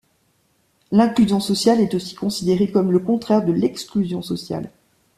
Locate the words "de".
3.45-3.51